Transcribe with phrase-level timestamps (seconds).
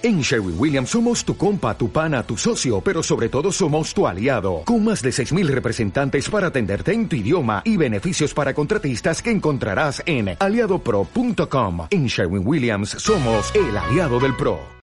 [0.00, 4.06] En Sherwin Williams somos tu compa, tu pana, tu socio, pero sobre todo somos tu
[4.06, 9.20] aliado, con más de 6.000 representantes para atenderte en tu idioma y beneficios para contratistas
[9.20, 11.88] que encontrarás en aliadopro.com.
[11.90, 14.78] En Sherwin Williams somos el aliado del PRO.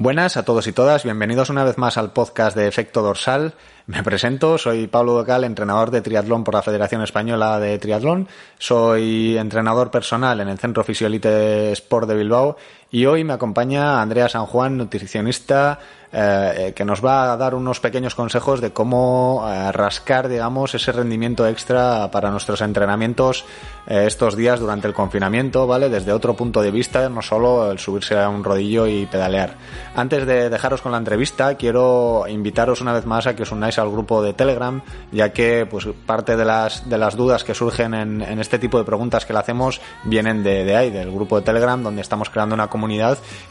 [0.00, 3.54] Buenas a todos y todas, bienvenidos una vez más al podcast de Efecto Dorsal.
[3.86, 8.28] Me presento, soy Pablo Docal, entrenador de triatlón por la Federación Española de Triatlón.
[8.58, 12.56] Soy entrenador personal en el Centro Fisiolite Sport de Bilbao
[12.90, 15.78] y hoy me acompaña Andrea San Juan, nutricionista,
[16.10, 20.90] eh, que nos va a dar unos pequeños consejos de cómo eh, rascar, digamos, ese
[20.90, 23.44] rendimiento extra para nuestros entrenamientos
[23.86, 25.90] eh, estos días durante el confinamiento, ¿vale?
[25.90, 29.56] Desde otro punto de vista, no solo el subirse a un rodillo y pedalear.
[29.94, 33.78] Antes de dejaros con la entrevista, quiero invitaros una vez más a que os unáis
[33.78, 34.80] al grupo de Telegram,
[35.12, 38.78] ya que pues parte de las, de las dudas que surgen en, en este tipo
[38.78, 42.30] de preguntas que le hacemos vienen de, de ahí, del grupo de Telegram, donde estamos
[42.30, 42.77] creando una comunidad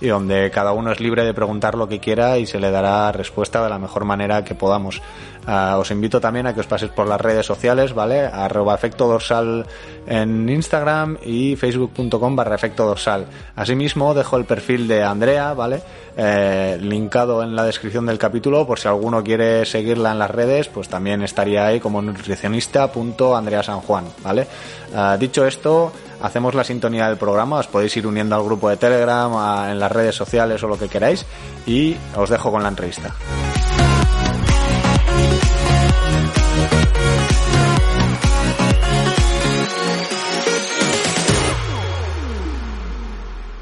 [0.02, 3.12] y donde cada uno es libre de preguntar lo que quiera y se le dará
[3.12, 5.02] respuesta de la mejor manera que podamos.
[5.48, 8.26] Uh, os invito también a que os paséis por las redes sociales, ¿vale?
[8.26, 9.66] Arroba efecto dorsal
[10.06, 13.28] en Instagram y facebook.com barra efecto dorsal.
[13.56, 15.82] Asimismo, dejo el perfil de Andrea, ¿vale?
[16.18, 20.68] Eh, linkado en la descripción del capítulo, por si alguno quiere seguirla en las redes,
[20.68, 24.48] pues también estaría ahí como nutricionista.andreasanjuan, ¿vale?
[24.94, 28.76] Uh, dicho esto, hacemos la sintonía del programa, os podéis ir uniendo al grupo de
[28.76, 29.32] Telegram,
[29.72, 31.26] en las redes sociales o lo que queráis,
[31.66, 33.16] y os dejo con la entrevista.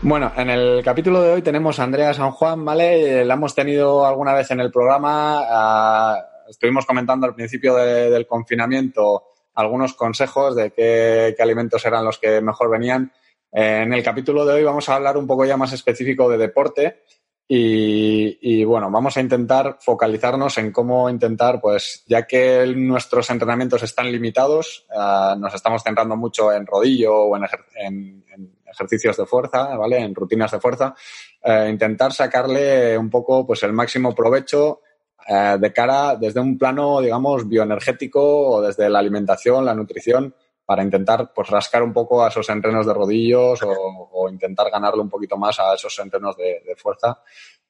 [0.07, 3.25] Bueno, en el capítulo de hoy tenemos a Andrea San Juan, ¿vale?
[3.25, 5.41] La hemos tenido alguna vez en el programa.
[5.41, 9.23] Uh, estuvimos comentando al principio de, del confinamiento
[9.55, 13.11] algunos consejos de qué, alimentos eran los que mejor venían.
[13.51, 16.37] Eh, en el capítulo de hoy vamos a hablar un poco ya más específico de
[16.37, 17.01] deporte
[17.47, 24.11] y, bueno, vamos a intentar focalizarnos en cómo intentar, pues ya que nuestros entrenamientos están
[24.11, 27.43] limitados, uh, nos estamos centrando mucho en rodillo o en,
[27.75, 29.97] en, en ejercicios de fuerza, ¿vale?
[29.97, 30.93] En rutinas de fuerza,
[31.41, 34.81] eh, intentar sacarle un poco, pues el máximo provecho
[35.27, 40.35] eh, de cara desde un plano, digamos, bioenergético o desde la alimentación, la nutrición,
[40.65, 45.01] para intentar pues rascar un poco a esos entrenos de rodillos o, o intentar ganarle
[45.01, 47.19] un poquito más a esos entrenos de, de fuerza.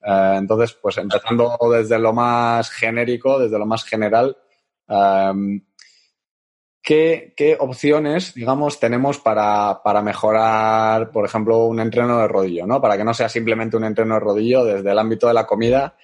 [0.02, 4.38] Eh, entonces, pues empezando desde lo más genérico, desde lo más general,
[4.88, 5.34] eh,
[6.86, 12.80] ¿qué, ¿qué, opciones, digamos, tenemos para, para, mejorar, por ejemplo, un entreno de rodillo, ¿no?
[12.80, 15.98] Para que no sea simplemente un entreno de rodillo desde el ámbito de la comida.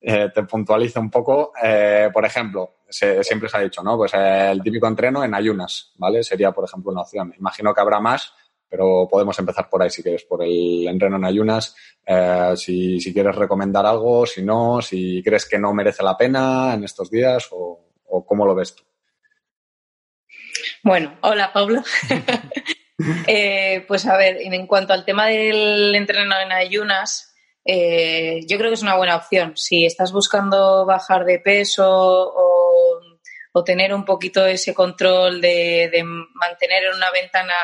[0.00, 1.52] Eh, te puntualizo un poco.
[1.62, 3.96] Eh, por ejemplo, se, siempre se ha dicho, ¿no?
[3.96, 6.22] Pues eh, el típico entreno en ayunas, ¿vale?
[6.24, 7.32] Sería, por ejemplo, una opción.
[7.38, 8.34] Imagino que habrá más,
[8.68, 11.76] pero podemos empezar por ahí si quieres, por el entreno en ayunas.
[12.56, 16.84] Si, si, quieres recomendar algo, si no, si crees que no merece la pena en
[16.84, 17.80] estos días o
[18.26, 18.84] cómo lo ves tú.
[20.84, 21.82] Bueno, hola Pablo.
[23.26, 27.34] eh, pues a ver, en cuanto al tema del entreno en ayunas,
[27.64, 29.56] eh, yo creo que es una buena opción.
[29.56, 33.00] Si estás buscando bajar de peso o,
[33.52, 37.54] o tener un poquito ese control de, de mantener en una ventana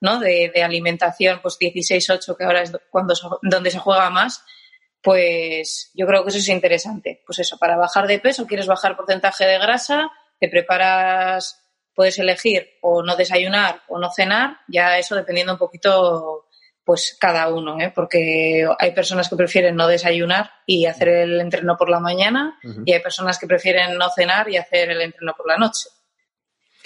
[0.00, 0.18] ¿no?
[0.18, 4.42] de, de alimentación, pues 16-8, que ahora es cuando, donde se juega más,
[5.00, 7.22] pues yo creo que eso es interesante.
[7.24, 10.10] Pues eso, para bajar de peso, quieres bajar porcentaje de grasa,
[10.40, 11.63] te preparas
[11.94, 16.46] puedes elegir o no desayunar o no cenar, ya eso dependiendo un poquito,
[16.84, 17.92] pues cada uno, ¿eh?
[17.94, 22.68] porque hay personas que prefieren no desayunar y hacer el entreno por la mañana uh
[22.68, 22.82] -huh.
[22.84, 25.88] y hay personas que prefieren no cenar y hacer el entreno por la noche.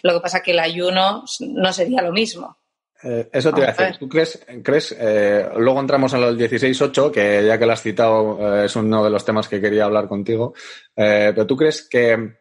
[0.03, 2.57] Lo que pasa que el ayuno no sería lo mismo.
[3.03, 3.99] Eh, eso te iba a decir.
[3.99, 7.83] ¿Tú crees, crees eh, luego entramos en lo del 16-8, que ya que lo has
[7.83, 10.55] citado eh, es uno de los temas que quería hablar contigo,
[10.95, 12.39] pero tú crees que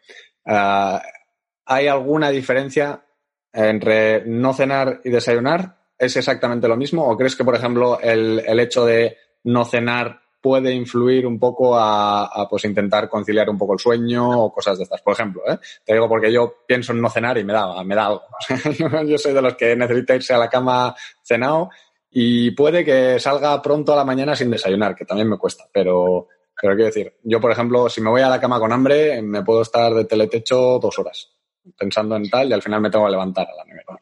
[1.68, 3.04] ¿Hay alguna diferencia
[3.52, 5.78] entre no cenar y desayunar?
[5.98, 7.06] ¿Es exactamente lo mismo?
[7.06, 11.78] ¿O crees que, por ejemplo, el, el hecho de no cenar puede influir un poco
[11.78, 15.02] a, pues intentar conciliar un poco el sueño o cosas de estas?
[15.02, 15.60] Por ejemplo, ¿eh?
[15.84, 18.24] te digo porque yo pienso en no cenar y me da, me da algo.
[19.06, 21.70] yo soy de los que necesita irse a la cama cenado
[22.10, 26.30] y puede que salga pronto a la mañana sin desayunar, que también me cuesta, pero,
[26.62, 29.44] pero quiero decir, yo, por ejemplo, si me voy a la cama con hambre, me
[29.44, 31.37] puedo estar de teletecho dos horas
[31.78, 33.98] pensando en tal y al final me tengo que levantar a la nevera.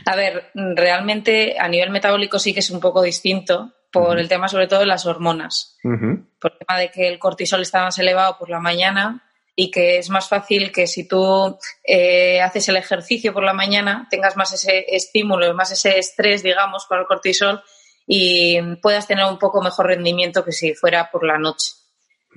[0.07, 4.21] a ver, realmente a nivel metabólico sí que es un poco distinto por uh -huh.
[4.21, 5.79] el tema sobre todo de las hormonas.
[5.85, 6.27] Uh -huh.
[6.41, 9.23] Por el tema de que el cortisol está más elevado por la mañana
[9.55, 14.07] y que es más fácil que si tú eh, haces el ejercicio por la mañana
[14.11, 17.63] tengas más ese estímulo, más ese estrés, digamos, para el cortisol
[18.07, 21.73] y puedas tener un poco mejor rendimiento que si fuera por la noche.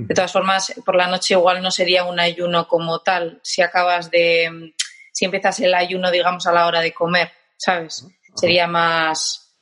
[0.07, 3.42] De todas formas, por la noche igual no sería un ayuno como tal.
[3.44, 4.74] Si acabas de,
[5.12, 8.07] si empiezas el ayuno, digamos, a la hora de comer, ¿sabes?
[8.34, 9.57] Sería más,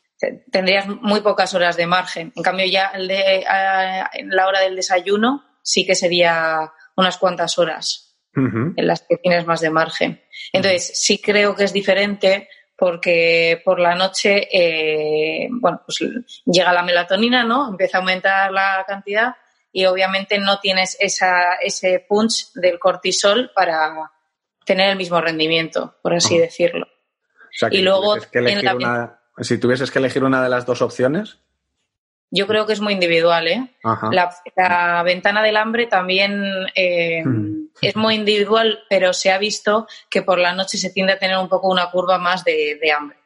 [0.51, 2.31] tendrías muy pocas horas de margen.
[2.35, 3.45] En cambio, ya el de,
[4.13, 9.47] en la hora del desayuno sí que sería unas cuantas horas en las que tienes
[9.47, 10.21] más de margen.
[10.53, 12.47] Entonces, sí creo que es diferente
[12.77, 15.99] porque por la noche, eh, bueno, pues
[16.45, 17.69] llega la melatonina, ¿no?
[17.69, 19.35] Empieza a aumentar la cantidad
[19.77, 23.93] y obviamente no tienes esa, ese punch del cortisol para
[24.65, 26.87] tener el mismo rendimiento, por así decirlo.
[27.69, 28.15] y luego,
[29.39, 31.37] si tuvieses que elegir una de las dos opciones,
[32.31, 33.69] yo creo que es muy individual, ¿eh?
[34.55, 36.43] La, ventana del hambre también
[36.73, 37.67] eh, hmm.
[37.79, 41.37] es muy individual, pero se ha visto que por la noche se tiende a tener
[41.37, 43.16] un poco una curva más de, hambre.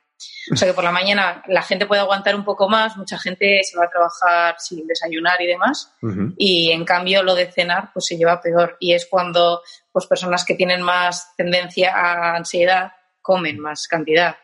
[0.51, 3.61] O sea que por la mañana la gente puede aguantar un poco más, mucha gente
[3.63, 5.93] se va a trabajar sin desayunar y demás,
[6.37, 8.77] y en cambio lo de cenar pues se lleva peor.
[8.79, 12.91] Y es cuando pues personas que tienen más tendencia a ansiedad
[13.21, 14.35] comen más cantidad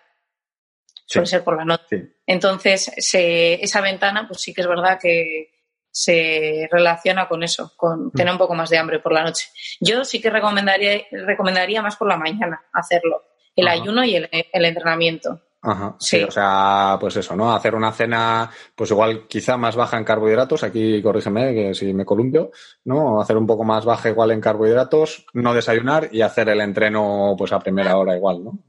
[1.07, 2.17] suele ser por la noche.
[2.25, 5.51] Entonces, esa ventana, pues sí que es verdad que
[5.89, 8.11] se relaciona con eso, con mm.
[8.11, 9.47] tener un poco más de hambre por la noche.
[9.79, 13.23] Yo sí que recomendaría, recomendaría más por la mañana hacerlo,
[13.55, 15.41] el ayuno y el, entrenamiento.
[15.69, 16.23] Ajá, sí.
[16.23, 17.53] o sea, pues eso, ¿no?
[17.53, 22.05] Hacer una cena, pues igual quizá más baja en carbohidratos, aquí corrígeme que si me
[22.05, 22.51] columpio,
[22.85, 23.19] ¿no?
[23.19, 27.51] Hacer un poco más baja igual en carbohidratos, no desayunar y hacer el entreno pues
[27.51, 28.59] a primera hora igual, ¿no?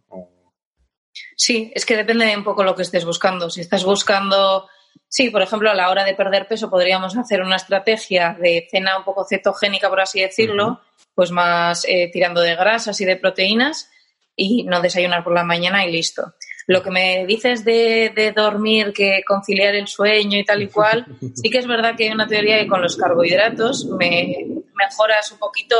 [1.36, 3.48] Sí, es que depende de un poco lo que estés buscando.
[3.48, 4.66] Si estás buscando,
[5.06, 8.98] sí, por ejemplo, a la hora de perder peso podríamos hacer una estrategia de cena
[8.98, 10.80] un poco cetogénica, por así decirlo,
[11.14, 13.88] pues más eh, tirando de grasas y de proteínas
[14.34, 16.34] y no desayunar por la mañana y listo.
[16.68, 21.48] Lo que me dices de, dormir, que conciliar el sueño y tal y cual, sí
[21.48, 25.76] que es verdad que hay una teoría que con los carbohidratos me mejoras un poquito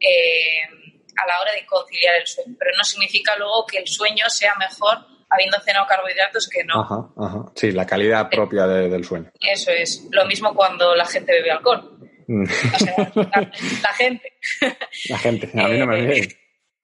[0.00, 0.64] eh,
[1.16, 4.54] a la hora de conciliar el sueño, pero no significa luego que el sueño sea
[4.56, 4.98] mejor
[5.28, 6.80] habiendo cenado carbohidratos que no.
[6.80, 7.52] Ajá, ajá.
[7.54, 9.30] Sí, la calidad propia del sueño.
[9.38, 10.06] Eso es.
[10.10, 11.98] Lo mismo cuando la gente bebe alcohol.
[12.26, 12.42] Mm.
[12.42, 13.12] O sea,
[13.82, 14.32] la, gente.
[15.10, 16.28] La gente, a mí no me viene.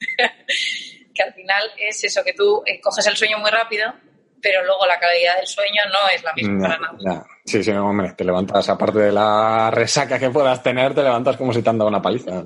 [1.14, 3.92] que al final es eso, que tú coges el sueño muy rápido,
[4.42, 7.26] pero luego la calidad del sueño no es la misma para nada.
[7.44, 11.52] Sí, sí, hombre, te levantas, aparte de la resaca que puedas tener, te levantas como
[11.52, 12.42] si te han dado una paliza.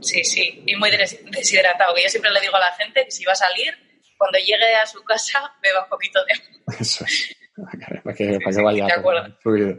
[0.00, 1.94] Sí, sí, y muy deshidratado.
[1.96, 3.72] yo siempre le digo a la gente que si va a salir,
[4.16, 6.80] cuando llegue a su casa, beba un poquito de agua.
[6.80, 7.36] Eso es.
[8.04, 8.86] Para que, para que vaya
[9.40, 9.70] fluido.
[9.70, 9.76] Eh,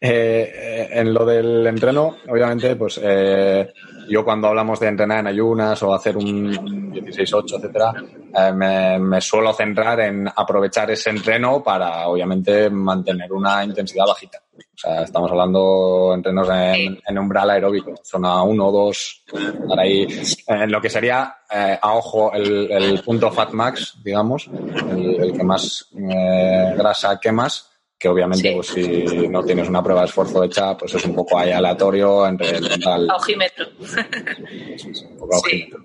[0.00, 3.72] eh, en lo del entreno, obviamente, pues eh,
[4.08, 7.94] yo cuando hablamos de entrenar en ayunas o hacer un 16-8, etcétera,
[8.34, 14.38] eh, me, suelo centrar en aprovechar ese entreno para, obviamente, mantener una intensidad bajita.
[14.56, 19.24] O sea, estamos hablando de entrenos en, umbral aeróbico, zona 1 o 2,
[19.68, 20.06] para ahí,
[20.46, 25.88] en lo que sería, eh, a ojo, el, punto fat max, digamos, el, que más
[25.96, 30.94] eh, grasa quemas, que obviamente pues si no tienes una prueba de esfuerzo hecha, pues
[30.94, 33.10] es un poco ahí aleatorio entre el tal...
[33.10, 33.66] Aujímetro.
[33.78, 35.80] un poco aujímetro.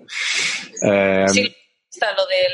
[0.82, 1.56] Eh, sí,
[1.90, 2.52] está lo del,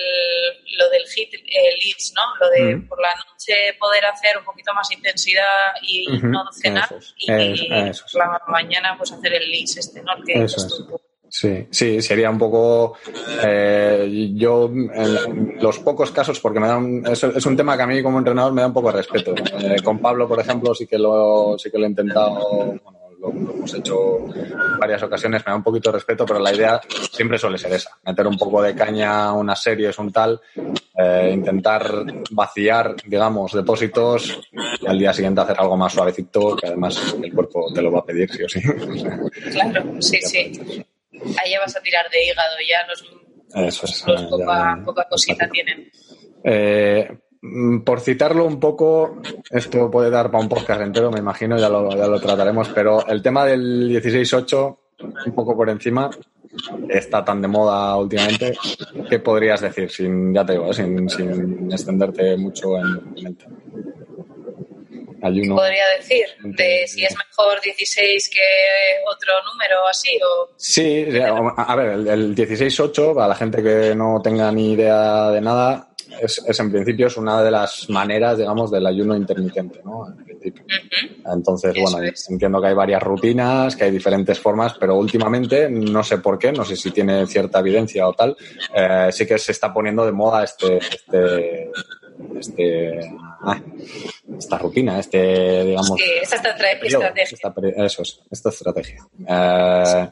[0.78, 2.22] lo del hit eh, leads, ¿no?
[2.40, 7.26] Lo de por la noche poder hacer un poquito más intensidad y no cenar y,
[7.26, 10.12] por la mañana pues hacer el leads este, ¿no?
[10.24, 10.84] Que eso es.
[11.30, 12.96] Sí, sí, sería un poco.
[13.44, 16.80] Eh, yo, en los pocos casos, porque me da
[17.12, 19.34] es, un tema que a mí como entrenador me da un poco de respeto.
[19.60, 22.34] Eh, con Pablo, por ejemplo, sí que lo, sí que lo he intentado,
[22.82, 26.52] bueno, lo, hemos hecho en varias ocasiones, me da un poquito de respeto, pero la
[26.52, 26.80] idea
[27.12, 30.40] siempre suele ser esa: meter un poco de caña unas series, un tal,
[30.96, 34.40] eh, intentar vaciar, digamos, depósitos
[34.80, 38.00] y al día siguiente hacer algo más suavecito, que además el cuerpo te lo va
[38.00, 38.60] a pedir, sí o sí.
[39.52, 40.84] Claro, sí, sí.
[41.42, 43.04] Ahí ya vas a tirar de hígado, ya los,
[43.66, 44.06] Eso
[44.84, 45.90] poca, cosita tienen.
[46.44, 47.10] Eh,
[47.42, 51.68] mm, por citarlo un poco, esto puede dar para un podcast entero, me imagino, ya
[51.68, 54.78] lo, ya lo trataremos, pero el tema del 16.8,
[55.26, 56.10] un poco por encima,
[56.88, 58.56] está tan de moda últimamente,
[59.08, 59.90] ¿qué podrías decir?
[59.90, 63.36] Sin, ya te digo, sin, sin extenderte mucho en, en
[65.22, 65.48] el.
[65.48, 68.40] Podría decir, de si es mejor 16 que
[69.08, 70.50] otro número así o...
[70.56, 71.06] Sí,
[71.56, 76.60] a ver, el, 16-8, para la gente que no tenga ni idea de nada, es,
[76.60, 80.08] en principio es una de las maneras, digamos, del ayuno intermitente, ¿no?
[80.08, 80.64] En principio.
[81.24, 81.98] Entonces, bueno,
[82.28, 86.52] entiendo que hay varias rutinas, que hay diferentes formas, pero últimamente, no sé por qué,
[86.52, 88.36] no sé si tiene cierta evidencia o tal,
[88.74, 91.70] eh, sí que se está poniendo de moda este, este,
[92.38, 93.00] este
[93.42, 93.60] ah,
[94.38, 95.98] esta rutina, este, digamos.
[95.98, 97.12] Sí, esta estrategia.
[97.84, 99.06] eso es, esta estrategia.
[99.28, 100.10] Eh,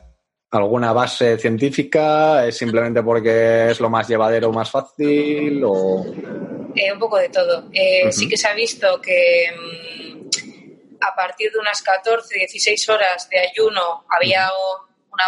[0.50, 2.46] ¿Alguna base científica?
[2.46, 5.62] ¿Es simplemente porque es lo más llevadero, más fácil?
[5.64, 6.06] O...
[6.74, 7.68] Eh, un poco de todo.
[7.72, 13.28] Eh, sí que se ha visto que mm, a partir de unas 14, 16 horas
[13.28, 14.48] de ayuno había
[15.12, 15.24] una,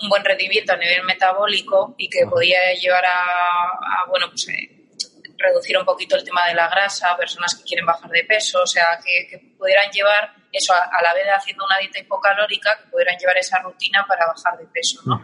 [0.00, 4.77] un buen rendimiento a nivel metabólico y que podía llevar a, bueno, pues eh,
[5.38, 8.66] reducir un poquito el tema de la grasa, personas que quieren bajar de peso, o
[8.66, 13.38] sea, que, pudieran llevar eso a, la vez haciendo una dieta hipocalórica, que pudieran llevar
[13.38, 15.20] esa rutina para bajar de peso, ¿no?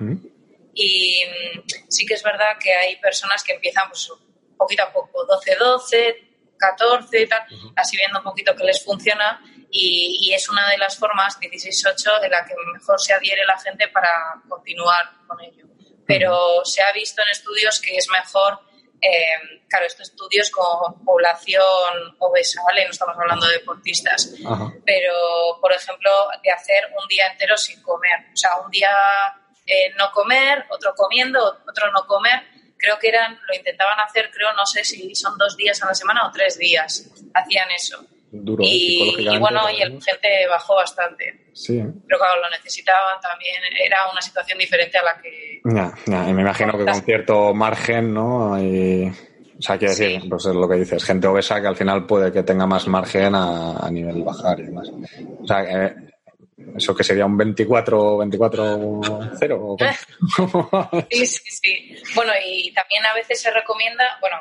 [0.75, 4.11] Y mm, sí que es verdad que hay personas que empiezan pues
[4.57, 6.17] poquito a poco, 12-12,
[6.57, 7.43] 14 y tal,
[7.77, 9.41] así viendo un poquito que les funciona
[9.77, 13.89] y, es una de las formas, 16-8, en la que mejor se adhiere la gente
[13.89, 14.09] para
[14.49, 15.67] continuar con ello.
[16.07, 18.61] Pero se ha visto en estudios que es mejor,
[19.05, 21.63] eh, claro, estos estudios con población
[22.19, 22.85] obesa, ¿vale?
[22.85, 24.33] No estamos hablando de deportistas,
[24.87, 25.15] pero,
[25.61, 26.11] por ejemplo,
[26.43, 28.91] de hacer un día entero sin comer, o sea, un día
[29.67, 32.45] eh, no comer, otro comiendo, otro no comer,
[32.79, 35.95] creo que eran, lo intentaban hacer, creo, no sé si son dos días a la
[35.95, 38.07] semana o tres días, hacían eso.
[38.43, 41.47] Duro, y, y bueno, y el gente bajó bastante.
[41.53, 41.79] Sí.
[41.79, 45.61] Pero claro, lo necesitaban también, era una situación diferente a la que...
[45.65, 48.61] Ya, y me imagino que con cierto margen, ¿no?
[48.61, 52.07] Y, o sea, quiero decir, pues es lo que dices, gente obesa que al final
[52.07, 54.91] puede que tenga más margen a, a nivel bajar y demás.
[55.41, 55.95] O sea, eh,
[56.77, 59.01] ¿Eso que sería un 24, 24
[59.39, 59.77] 0?
[61.11, 61.97] sí, sí, sí.
[62.15, 64.37] Bueno, y también a veces se recomienda, bueno,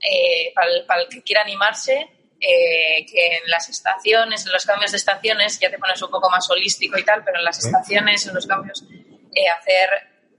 [0.00, 2.08] eh, para, el, que quiera animarse,
[2.40, 6.30] eh, que en las estaciones, en los cambios de estaciones, ya te pones un poco
[6.30, 9.88] más holístico y tal, pero en las estaciones, en los cambios, eh, hacer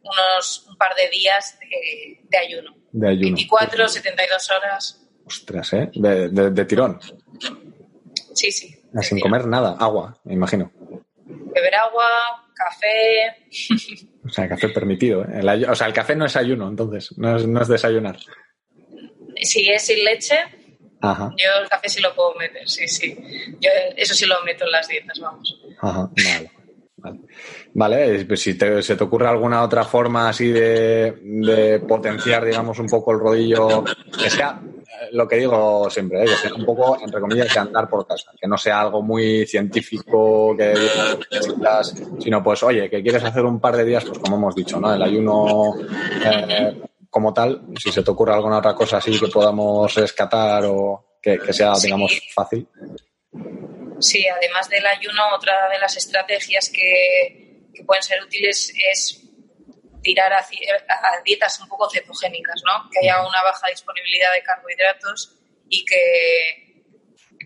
[0.04, 2.76] unos un par de días de, ayuno.
[2.92, 3.36] De ayuno.
[3.36, 5.08] 24, 72 horas.
[5.26, 5.90] Ostras, ¿eh?
[5.94, 7.00] De, de tirón.
[8.34, 8.74] Sí, sí.
[9.02, 10.72] Sin comer nada, agua, me imagino
[11.58, 12.08] beber agua,
[12.54, 14.08] café.
[14.28, 15.24] O sea, café permitido.
[15.24, 15.66] ¿eh?
[15.70, 18.18] o sea, el café no es ayuno, entonces, no es, no es desayunar.
[19.42, 20.36] Si es sin leche,
[21.02, 23.18] yo el café sí lo puedo meter, sí, sí.
[23.60, 25.62] Yo eso sí lo meto en las dietas, vamos.
[25.82, 26.10] Ajá,
[27.04, 27.22] vale.
[27.74, 32.80] Vale, pues si te, se te ocurre alguna otra forma así de, de, potenciar, digamos,
[32.80, 33.84] un poco el rodillo,
[34.20, 34.60] que sea
[35.12, 36.26] lo que digo siempre, ¿eh?
[36.26, 39.46] que sea un poco, entre comillas, de andar por casa, que no sea algo muy
[39.46, 40.74] científico, que
[41.32, 44.80] necesitas, sino pues, oye, que quieres hacer un par de días, pues como hemos dicho,
[44.80, 44.94] ¿no?
[44.94, 45.76] El ayuno
[46.26, 51.20] eh, como tal, si se te ocurre alguna otra cosa así que podamos rescatar o
[51.22, 52.68] que, sea, digamos, fácil.
[54.00, 59.28] Sí, además del ayuno, otra de las estrategias que, que pueden ser útiles es
[60.02, 60.46] tirar a,
[61.26, 62.90] dietas un poco cetogénicas, ¿no?
[62.90, 65.36] Que haya una baja disponibilidad de carbohidratos
[65.70, 66.84] y que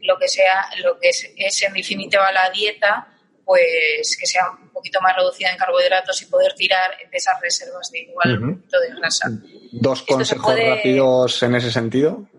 [0.03, 3.10] lo que sea, lo que es, en definitiva la dieta,
[3.51, 7.91] pues que sea un poquito más reducida en carbohidratos y poder tirar de esas reservas
[7.91, 9.29] de igual de grasa.
[9.73, 12.29] Dos consejos rápidos en ese sentido.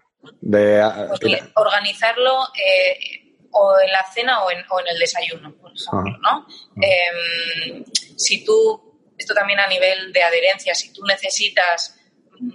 [0.40, 0.82] De,
[1.20, 6.18] pues organizarlo eh, o en la cena o en, o en el desayuno, por ejemplo,
[6.22, 6.46] ¿no?
[6.76, 7.84] Em,
[8.16, 11.94] si tú esto también a nivel de adherencia, si tú necesitas
[12.40, 12.50] mm,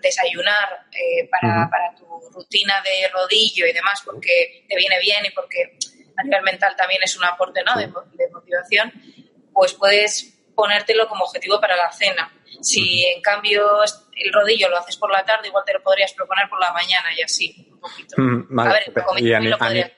[0.00, 5.30] desayunar eh, para, para, tu rutina de rodillo y demás porque te viene bien y
[5.30, 5.76] porque
[6.20, 7.74] a nivel mental también es un aporte ¿no?
[7.76, 7.88] de,
[8.32, 8.92] motivación,
[9.52, 12.30] pues puedes ponértelo como objetivo para la cena.
[12.60, 16.48] Si en cambio el rodillo lo haces por la tarde, igual te lo podrías proponer
[16.48, 18.16] por la mañana y así, un poquito.
[18.18, 18.72] a
[19.68, 19.92] ver,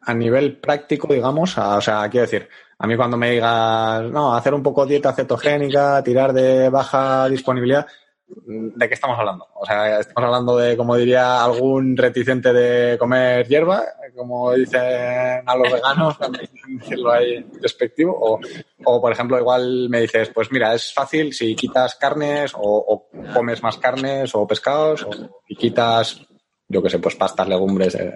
[0.00, 2.48] a, nivel práctico, digamos, o sea, quiero decir,
[2.78, 7.86] a mí cuando me digas, no, hacer un poco dieta cetogénica, tirar de baja disponibilidad,
[8.28, 9.46] ¿de qué estamos hablando?
[9.54, 15.56] O sea, estamos hablando de, como diría, algún reticente de comer hierba, como dicen a
[15.56, 16.16] los veganos,
[16.80, 18.40] decirlo ahí despectivo, o,
[18.84, 23.08] o, por ejemplo, igual me dices, pues mira, es fácil si quitas carnes o, o
[23.32, 26.26] comes más carnes o pescados o, y quitas
[26.68, 27.94] yo que sé, pues pastas, legumbres.
[27.94, 28.12] Eh.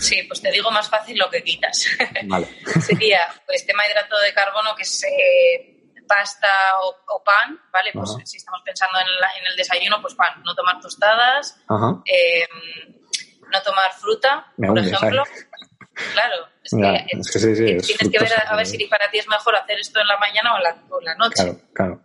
[0.00, 1.86] Sí, pues te digo más fácil lo que quitas.
[2.24, 2.48] Vale.
[2.80, 5.75] Sería, pues tema hidrato de carbono, que es eh,
[6.06, 6.48] pasta
[6.80, 7.90] o, pan, ¿vale?
[7.92, 11.58] Pues si estamos pensando en, en, el desayuno, pues pan, no tomar tostadas,
[12.04, 12.46] eh,
[13.52, 15.22] no tomar fruta, por ejemplo.
[16.12, 19.56] Claro, es que, sí, sí, tienes que ver a, ver si para ti es mejor
[19.56, 21.42] hacer esto en la mañana o en la, o en la noche.
[21.42, 22.02] Claro, claro.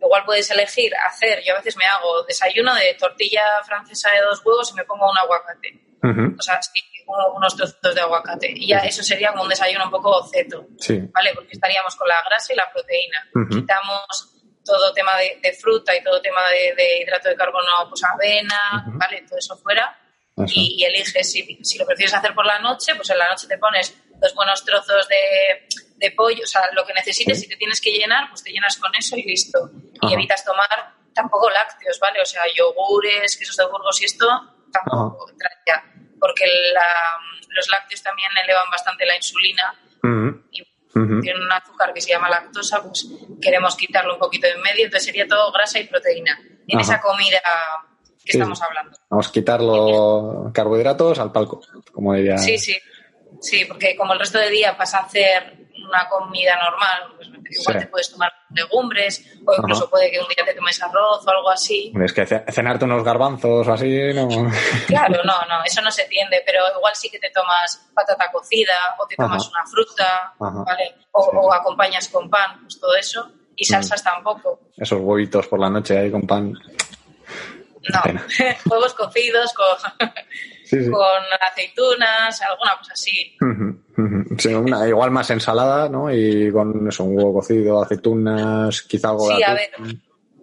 [0.00, 4.40] Igual puedes elegir hacer, yo a veces me hago desayuno de tortilla francesa de dos
[4.44, 5.80] huevos y me pongo un aguacate.
[6.38, 6.58] O sea,
[7.06, 8.52] unos trozos de aguacate.
[8.54, 10.66] Y ya eso sería como un desayuno un poco ceto.
[11.12, 11.32] ¿Vale?
[11.34, 13.28] Porque estaríamos con la grasa y la proteína.
[13.50, 14.32] Quitamos
[14.64, 19.24] todo tema de, fruta y todo tema de, hidrato de carbono, pues avena, ¿vale?
[19.28, 19.98] Todo eso fuera.
[20.46, 23.58] y, eliges si, si, lo prefieres hacer por la noche, pues en la noche te
[23.58, 25.66] pones dos buenos trozos de,
[25.96, 28.76] de pollo, o sea, lo que necesites, si te tienes que llenar, pues te llenas
[28.76, 29.70] con eso y listo.
[30.02, 30.68] Y evitas tomar
[31.14, 32.20] tampoco lácteos, ¿vale?
[32.20, 34.26] O sea, yogures, quesos de Burgos y esto
[34.72, 35.91] tampoco entraría,
[36.22, 36.44] porque
[37.48, 39.74] los lácteos también elevan bastante la insulina
[40.52, 40.62] y
[41.20, 43.08] tienen un azúcar que se llama lactosa, pues
[43.40, 46.38] queremos quitarlo un poquito de en medio, entonces sería todo grasa y proteína
[46.68, 47.42] en esa comida
[48.24, 48.96] que estamos hablando.
[49.10, 51.60] Vamos a quitar los carbohidratos al palco,
[51.92, 52.38] como diría.
[52.38, 52.78] Sí, sí.
[53.40, 57.78] Sí, porque como el resto del día vas a hacer una comida normal, pues igual
[57.78, 61.50] te puedes tomar legumbres o incluso puede que un día te tomes arroz o algo
[61.50, 61.92] así.
[62.02, 64.28] Es que cenarte unos garbanzos o así, no.
[64.86, 68.74] Claro, no, no, eso no se entiende, pero igual sí que te tomas patata cocida
[68.98, 70.94] o te tomas una fruta, ¿vale?
[71.12, 73.30] O, acompañas con pan, pues todo eso.
[73.54, 74.60] Y salsas tampoco.
[74.76, 76.52] Esos huevitos por la noche ahí con pan.
[76.52, 78.02] No,
[78.70, 80.10] huevos cocidos con,
[80.90, 83.36] con aceitunas, alguna cosa así.
[84.88, 86.12] igual más ensalada, ¿no?
[86.12, 89.70] Y con eso, un huevo cocido, aceitunas, quizá algo Sí, a ver,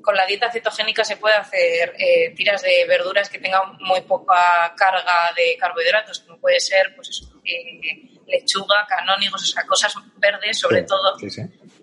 [0.01, 4.73] con la dieta cetogénica se puede hacer eh, tiras de verduras que tengan muy poca
[4.75, 10.59] carga de carbohidratos, como puede ser, pues eso, eh, lechuga, canónigos, o sea, cosas verdes,
[10.59, 11.17] sobre todo,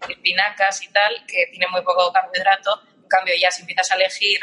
[0.09, 2.81] espinacas y tal, que tienen muy poco carbohidrato.
[3.03, 4.41] En cambio, ya si empiezas a elegir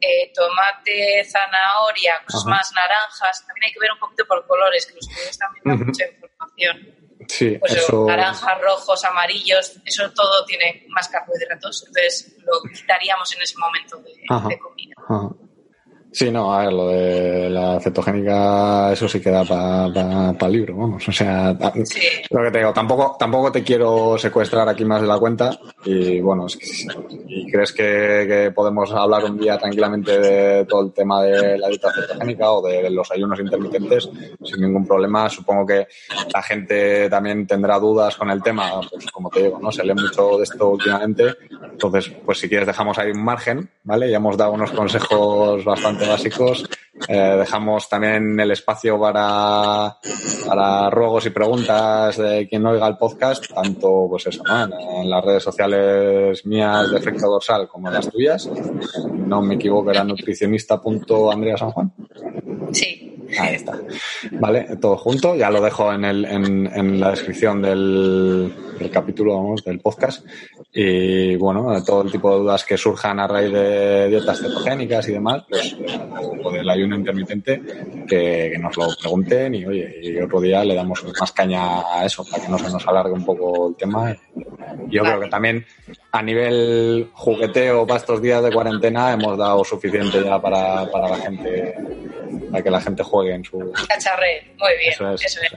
[0.00, 3.46] eh, tomate, zanahoria, cosas más naranjas.
[3.46, 6.96] También hay que ver un poquito por colores, que los colores también dan mucha información.
[7.28, 8.04] Sí, pues eso...
[8.06, 11.84] naranjas, rojos, amarillos, eso todo tiene más carbohidratos.
[11.86, 14.94] Entonces lo quitaríamos en ese momento de, comida.
[16.16, 21.06] Sí, no, a ver, lo de la cetogénica, eso sí queda para pa, libro, vamos.
[21.06, 25.18] O sea, lo que te digo, tampoco, tampoco te quiero secuestrar aquí más de la
[25.18, 25.50] cuenta.
[25.84, 26.66] Y bueno, es que,
[27.28, 31.92] y crees que, podemos hablar un día tranquilamente de todo el tema de la dieta
[31.92, 34.08] cetogénica o de los ayunos intermitentes
[34.42, 35.28] sin ningún problema.
[35.28, 35.86] Supongo que
[36.32, 39.70] la gente también tendrá dudas con el tema, pues como te digo, ¿no?
[39.70, 41.34] Se lee mucho de esto últimamente.
[41.72, 44.10] Entonces, pues si quieres dejamos ahí un margen, ¿vale?
[44.10, 46.68] Ya hemos dado unos consejos bastante básicos.
[47.08, 49.96] Eh, dejamos también el espacio para,
[50.46, 55.42] para ruegos y preguntas de quien oiga el podcast, tanto pues eso, en, las redes
[55.42, 58.48] sociales mías de efecto dorsal como en las tuyas.
[59.12, 61.92] No me equivoco, era nutricionista.andrea San Juan.
[62.72, 63.12] Sí.
[63.38, 63.78] Ahí está.
[64.32, 65.34] Vale, todo junto.
[65.34, 70.24] Ya lo dejo en, el, en, en la descripción del, del capítulo, vamos, del podcast.
[70.78, 75.12] Y bueno, todo el tipo de dudas que surjan a raíz de dietas cetogénicas y
[75.12, 75.74] demás, pues
[76.44, 77.62] o del ayuno intermitente,
[78.06, 82.26] que, nos lo pregunten y oye, y otro día le damos más caña a eso
[82.30, 84.14] para que no se nos alargue un poco el tema.
[84.88, 85.64] Yo creo que también
[86.12, 91.16] a nivel jugueteo para estos días de cuarentena hemos dado suficiente ya para, para la
[91.16, 91.74] gente,
[92.50, 93.72] para que la gente juegue en su...
[93.88, 95.56] Cacharre, muy bien, eso es.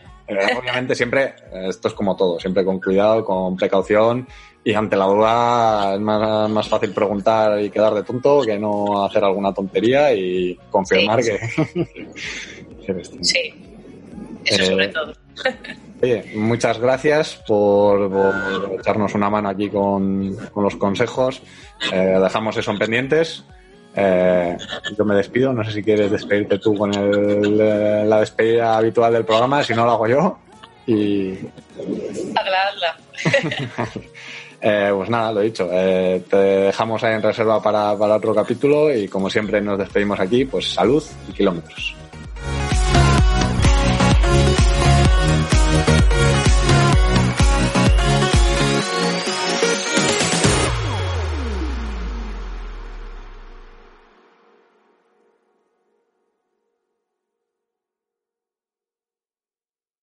[0.58, 1.34] Obviamente siempre,
[1.68, 4.28] esto es como todo, siempre con cuidado, con precaución
[4.64, 9.24] y ante la duda es más, fácil preguntar y quedar de tonto que no hacer
[9.24, 11.40] alguna tontería y confirmar que...
[13.22, 13.54] sí,
[14.46, 15.14] eso sobre eh, todo.
[16.02, 18.10] Oye, muchas gracias por,
[18.80, 21.42] echarnos una mano aquí con, los consejos.
[21.92, 23.44] Eh, dejamos eso en pendientes.
[23.96, 24.56] Eh,
[24.98, 29.26] yo me despido, no sé si quieres despedirte tú con el, la despedida habitual del
[29.26, 30.38] programa, si no lo hago yo.
[30.88, 31.34] Y.
[34.62, 35.68] eh, pues nada, lo dicho.
[35.72, 40.20] Eh, te dejamos ahí en reserva para, para otro capítulo y como siempre nos despedimos
[40.20, 41.99] aquí, pues salud y kilómetros.